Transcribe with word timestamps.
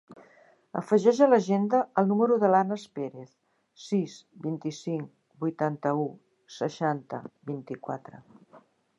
Afegeix 0.79 1.17
a 1.23 1.25
l'agenda 1.31 1.81
el 2.01 2.07
número 2.11 2.37
de 2.43 2.47
l'Anas 2.53 2.85
Perez: 2.99 3.35
sis, 3.87 4.15
vint-i-cinc, 4.45 5.11
vuitanta-u, 5.45 6.07
seixanta, 6.55 7.21
vint-i-quatre. 7.51 8.23